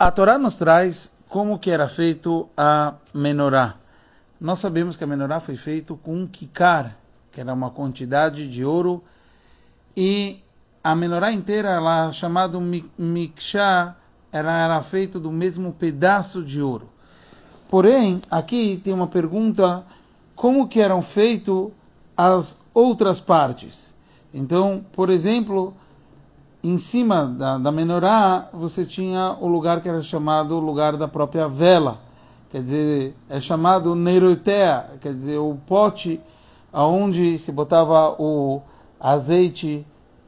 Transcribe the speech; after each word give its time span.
A 0.00 0.10
Torá 0.10 0.38
nos 0.38 0.54
traz 0.54 1.12
como 1.28 1.58
que 1.58 1.70
era 1.70 1.86
feito 1.86 2.48
a 2.56 2.94
menorá. 3.12 3.74
Nós 4.40 4.58
sabemos 4.58 4.96
que 4.96 5.04
a 5.04 5.06
menorá 5.06 5.40
foi 5.40 5.56
feito 5.56 5.94
com 5.94 6.22
um 6.22 6.26
kikar, 6.26 6.96
que 7.30 7.38
era 7.38 7.52
uma 7.52 7.68
quantidade 7.68 8.48
de 8.48 8.64
ouro, 8.64 9.04
e 9.94 10.42
a 10.82 10.94
menorá 10.94 11.30
inteira, 11.30 11.68
ela 11.68 12.10
chamada 12.12 12.58
miksha, 12.96 13.94
ela 14.32 14.64
era 14.64 14.82
feita 14.82 15.20
do 15.20 15.30
mesmo 15.30 15.70
pedaço 15.74 16.42
de 16.42 16.62
ouro. 16.62 16.88
Porém, 17.68 18.22
aqui 18.30 18.80
tem 18.82 18.94
uma 18.94 19.06
pergunta, 19.06 19.84
como 20.34 20.66
que 20.66 20.80
eram 20.80 21.02
feitas 21.02 21.66
as 22.16 22.58
outras 22.72 23.20
partes? 23.20 23.94
Então, 24.32 24.82
por 24.94 25.10
exemplo, 25.10 25.74
em 26.62 26.78
cima 26.78 27.24
da, 27.24 27.56
da 27.58 27.72
menorá, 27.72 28.48
você 28.52 28.84
tinha 28.84 29.36
o 29.40 29.46
lugar 29.46 29.80
que 29.80 29.88
era 29.88 30.02
chamado 30.02 30.56
o 30.56 30.60
lugar 30.60 30.96
da 30.96 31.08
própria 31.08 31.48
vela. 31.48 31.98
Quer 32.50 32.62
dizer, 32.62 33.16
é 33.28 33.40
chamado 33.40 33.94
neirotea, 33.94 34.90
quer 35.00 35.14
dizer, 35.14 35.38
o 35.38 35.56
pote 35.66 36.20
aonde 36.72 37.38
se 37.38 37.50
botava 37.50 38.14
o 38.20 38.60
azeite 38.98 39.86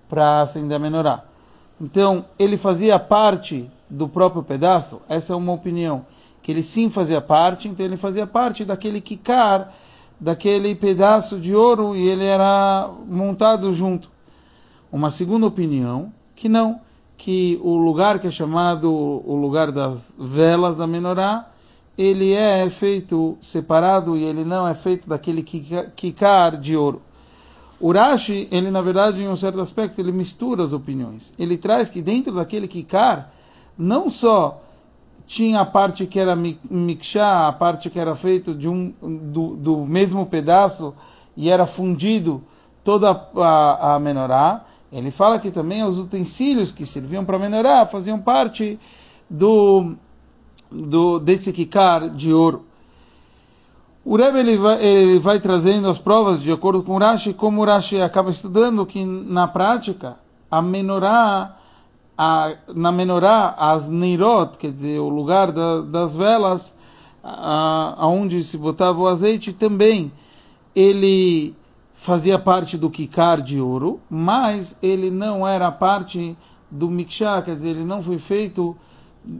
para 0.08 0.42
acender 0.42 0.76
a 0.76 0.80
menorá. 0.80 1.24
Então, 1.80 2.24
ele 2.38 2.56
fazia 2.56 2.98
parte 2.98 3.70
do 3.90 4.08
próprio 4.08 4.42
pedaço? 4.42 5.02
Essa 5.08 5.32
é 5.32 5.36
uma 5.36 5.52
opinião. 5.52 6.06
Que 6.40 6.50
ele 6.52 6.62
sim 6.62 6.88
fazia 6.88 7.20
parte, 7.20 7.68
então 7.68 7.84
ele 7.84 7.96
fazia 7.96 8.26
parte 8.26 8.64
daquele 8.64 9.00
kikar, 9.00 9.72
daquele 10.18 10.74
pedaço 10.74 11.38
de 11.38 11.54
ouro, 11.54 11.94
e 11.94 12.08
ele 12.08 12.24
era 12.24 12.90
montado 13.06 13.72
junto. 13.72 14.10
Uma 14.90 15.10
segunda 15.10 15.46
opinião, 15.46 16.12
que 16.42 16.48
não, 16.48 16.80
que 17.16 17.60
o 17.62 17.76
lugar 17.76 18.18
que 18.18 18.26
é 18.26 18.30
chamado 18.32 18.90
o 18.92 19.36
lugar 19.36 19.70
das 19.70 20.12
velas 20.18 20.76
da 20.76 20.88
menorá, 20.88 21.48
ele 21.96 22.32
é 22.32 22.68
feito 22.68 23.38
separado 23.40 24.16
e 24.16 24.24
ele 24.24 24.44
não 24.44 24.66
é 24.66 24.74
feito 24.74 25.08
daquele 25.08 25.44
kikar 25.44 26.56
de 26.56 26.76
ouro. 26.76 27.00
Urashi, 27.80 28.48
ele 28.50 28.72
na 28.72 28.80
verdade, 28.80 29.22
em 29.22 29.28
um 29.28 29.36
certo 29.36 29.60
aspecto, 29.60 30.00
ele 30.00 30.10
mistura 30.10 30.64
as 30.64 30.72
opiniões. 30.72 31.32
Ele 31.38 31.56
traz 31.56 31.88
que 31.88 32.02
dentro 32.02 32.34
daquele 32.34 32.66
kikar, 32.66 33.32
não 33.78 34.10
só 34.10 34.60
tinha 35.24 35.60
a 35.60 35.64
parte 35.64 36.06
que 36.06 36.18
era 36.18 36.34
miksha, 36.34 37.46
a 37.46 37.52
parte 37.52 37.88
que 37.88 38.00
era 38.00 38.16
feito 38.16 38.52
de 38.52 38.68
um, 38.68 38.92
do, 39.00 39.54
do 39.54 39.86
mesmo 39.86 40.26
pedaço 40.26 40.92
e 41.36 41.48
era 41.48 41.66
fundido 41.66 42.42
toda 42.82 43.12
a, 43.36 43.94
a 43.94 43.98
menorá, 44.00 44.66
ele 44.92 45.10
fala 45.10 45.38
que 45.38 45.50
também 45.50 45.82
os 45.82 45.98
utensílios 45.98 46.70
que 46.70 46.84
serviam 46.84 47.24
para 47.24 47.38
menorá 47.38 47.86
faziam 47.86 48.20
parte 48.20 48.78
do, 49.28 49.94
do 50.70 51.18
desse 51.18 51.52
kikar 51.52 52.10
de 52.10 52.32
ouro. 52.32 52.66
O 54.04 54.16
Rebbe 54.16 54.40
ele 54.40 54.56
vai, 54.56 54.84
ele 54.84 55.18
vai, 55.18 55.40
trazendo 55.40 55.88
as 55.88 55.98
provas 55.98 56.42
de 56.42 56.50
acordo 56.52 56.82
com 56.82 56.96
o 56.96 56.98
Rashi, 56.98 57.32
como 57.32 57.62
o 57.62 57.64
Rashi 57.64 58.00
acaba 58.00 58.30
estudando 58.30 58.84
que 58.84 59.04
na 59.04 59.46
prática 59.46 60.16
a 60.50 60.60
menorá, 60.60 61.56
a, 62.18 62.52
na 62.74 62.92
menorá 62.92 63.54
as 63.56 63.88
neirot, 63.88 64.58
quer 64.58 64.72
dizer, 64.72 64.98
o 64.98 65.08
lugar 65.08 65.52
da, 65.52 65.80
das 65.80 66.14
velas, 66.16 66.74
aonde 67.22 68.42
se 68.42 68.58
botava 68.58 69.00
o 69.00 69.06
azeite 69.06 69.52
também, 69.52 70.12
ele 70.74 71.54
fazia 72.02 72.36
parte 72.36 72.76
do 72.76 72.90
kikar 72.90 73.40
de 73.40 73.60
ouro, 73.60 74.00
mas 74.10 74.76
ele 74.82 75.08
não 75.08 75.46
era 75.46 75.70
parte 75.70 76.36
do 76.68 76.90
miksha, 76.90 77.40
quer 77.42 77.54
dizer, 77.54 77.70
ele 77.70 77.84
não 77.84 78.02
foi 78.02 78.18
feito 78.18 78.76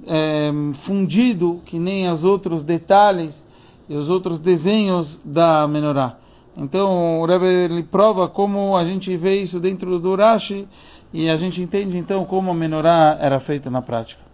é, 0.06 0.52
fundido 0.74 1.60
que 1.64 1.76
nem 1.76 2.08
os 2.08 2.22
outros 2.22 2.62
detalhes 2.62 3.44
e 3.88 3.96
os 3.96 4.08
outros 4.08 4.38
desenhos 4.38 5.20
da 5.24 5.66
menorá. 5.66 6.18
Então 6.56 7.20
o 7.20 7.26
Rebbe 7.26 7.46
ele 7.46 7.82
prova 7.82 8.28
como 8.28 8.76
a 8.76 8.84
gente 8.84 9.16
vê 9.16 9.40
isso 9.40 9.58
dentro 9.58 9.98
do 9.98 10.14
Rashi 10.14 10.68
e 11.12 11.28
a 11.28 11.36
gente 11.36 11.60
entende 11.60 11.98
então 11.98 12.24
como 12.24 12.52
a 12.52 12.54
menorá 12.54 13.18
era 13.20 13.40
feita 13.40 13.70
na 13.70 13.82
prática. 13.82 14.31